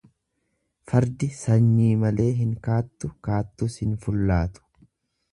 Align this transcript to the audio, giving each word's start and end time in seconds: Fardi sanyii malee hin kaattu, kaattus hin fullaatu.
Fardi 0.91 1.27
sanyii 1.39 1.91
malee 2.03 2.27
hin 2.39 2.55
kaattu, 2.67 3.09
kaattus 3.27 3.77
hin 3.83 3.93
fullaatu. 4.07 4.65